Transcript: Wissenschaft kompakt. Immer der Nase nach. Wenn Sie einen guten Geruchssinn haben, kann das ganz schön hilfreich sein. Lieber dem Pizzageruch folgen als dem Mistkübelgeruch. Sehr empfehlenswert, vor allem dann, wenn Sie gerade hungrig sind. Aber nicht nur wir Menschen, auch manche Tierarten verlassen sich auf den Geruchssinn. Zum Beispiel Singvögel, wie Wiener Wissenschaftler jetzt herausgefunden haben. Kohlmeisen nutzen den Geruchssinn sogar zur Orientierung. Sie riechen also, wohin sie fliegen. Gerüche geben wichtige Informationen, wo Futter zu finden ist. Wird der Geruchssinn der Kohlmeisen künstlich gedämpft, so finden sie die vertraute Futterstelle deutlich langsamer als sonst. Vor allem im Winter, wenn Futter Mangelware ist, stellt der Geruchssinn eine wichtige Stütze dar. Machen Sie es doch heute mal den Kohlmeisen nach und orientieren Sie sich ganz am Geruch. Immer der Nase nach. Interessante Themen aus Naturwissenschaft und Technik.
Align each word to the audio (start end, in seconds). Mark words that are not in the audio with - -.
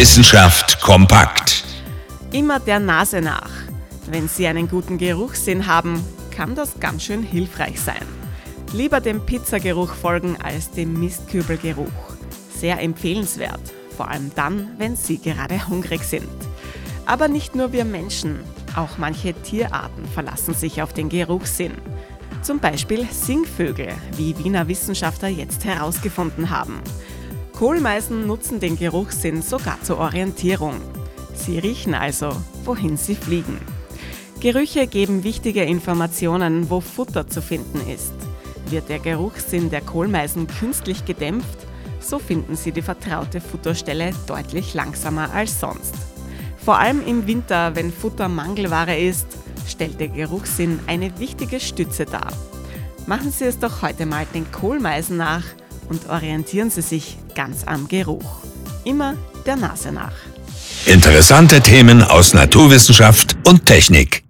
Wissenschaft 0.00 0.80
kompakt. 0.80 1.62
Immer 2.32 2.58
der 2.58 2.80
Nase 2.80 3.20
nach. 3.20 3.50
Wenn 4.06 4.28
Sie 4.28 4.46
einen 4.46 4.66
guten 4.66 4.96
Geruchssinn 4.96 5.66
haben, 5.66 6.02
kann 6.34 6.54
das 6.54 6.80
ganz 6.80 7.02
schön 7.02 7.22
hilfreich 7.22 7.78
sein. 7.78 8.06
Lieber 8.72 9.02
dem 9.02 9.26
Pizzageruch 9.26 9.92
folgen 9.92 10.38
als 10.42 10.70
dem 10.70 10.98
Mistkübelgeruch. 10.98 12.16
Sehr 12.50 12.80
empfehlenswert, 12.80 13.60
vor 13.94 14.08
allem 14.08 14.30
dann, 14.34 14.70
wenn 14.78 14.96
Sie 14.96 15.18
gerade 15.18 15.68
hungrig 15.68 16.02
sind. 16.04 16.30
Aber 17.04 17.28
nicht 17.28 17.54
nur 17.54 17.72
wir 17.72 17.84
Menschen, 17.84 18.40
auch 18.76 18.96
manche 18.96 19.34
Tierarten 19.34 20.08
verlassen 20.08 20.54
sich 20.54 20.80
auf 20.80 20.94
den 20.94 21.10
Geruchssinn. 21.10 21.74
Zum 22.40 22.58
Beispiel 22.58 23.06
Singvögel, 23.10 23.92
wie 24.16 24.34
Wiener 24.38 24.66
Wissenschaftler 24.66 25.28
jetzt 25.28 25.66
herausgefunden 25.66 26.48
haben. 26.48 26.80
Kohlmeisen 27.60 28.26
nutzen 28.26 28.58
den 28.58 28.78
Geruchssinn 28.78 29.42
sogar 29.42 29.82
zur 29.82 29.98
Orientierung. 29.98 30.80
Sie 31.34 31.58
riechen 31.58 31.92
also, 31.92 32.34
wohin 32.64 32.96
sie 32.96 33.14
fliegen. 33.14 33.58
Gerüche 34.40 34.86
geben 34.86 35.24
wichtige 35.24 35.64
Informationen, 35.64 36.70
wo 36.70 36.80
Futter 36.80 37.26
zu 37.28 37.42
finden 37.42 37.86
ist. 37.86 38.14
Wird 38.70 38.88
der 38.88 38.98
Geruchssinn 38.98 39.68
der 39.68 39.82
Kohlmeisen 39.82 40.46
künstlich 40.46 41.04
gedämpft, 41.04 41.58
so 42.00 42.18
finden 42.18 42.56
sie 42.56 42.72
die 42.72 42.80
vertraute 42.80 43.42
Futterstelle 43.42 44.12
deutlich 44.26 44.72
langsamer 44.72 45.30
als 45.34 45.60
sonst. 45.60 45.94
Vor 46.64 46.78
allem 46.78 47.06
im 47.06 47.26
Winter, 47.26 47.76
wenn 47.76 47.92
Futter 47.92 48.30
Mangelware 48.30 48.98
ist, 48.98 49.26
stellt 49.68 50.00
der 50.00 50.08
Geruchssinn 50.08 50.80
eine 50.86 51.18
wichtige 51.18 51.60
Stütze 51.60 52.06
dar. 52.06 52.32
Machen 53.04 53.30
Sie 53.30 53.44
es 53.44 53.58
doch 53.58 53.82
heute 53.82 54.06
mal 54.06 54.24
den 54.32 54.50
Kohlmeisen 54.50 55.18
nach 55.18 55.44
und 55.90 56.08
orientieren 56.08 56.70
Sie 56.70 56.80
sich 56.80 57.18
ganz 57.34 57.64
am 57.66 57.88
Geruch. 57.88 58.40
Immer 58.84 59.14
der 59.44 59.56
Nase 59.56 59.92
nach. 59.92 60.14
Interessante 60.86 61.60
Themen 61.60 62.02
aus 62.02 62.32
Naturwissenschaft 62.32 63.36
und 63.46 63.66
Technik. 63.66 64.24